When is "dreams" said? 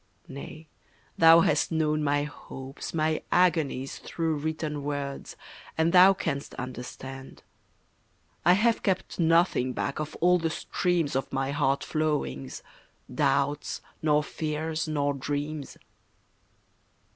15.13-15.77